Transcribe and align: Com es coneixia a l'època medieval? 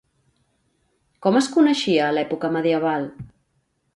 Com 1.25 1.37
es 1.41 1.51
coneixia 1.57 2.07
a 2.07 2.17
l'època 2.19 2.53
medieval? 2.57 3.09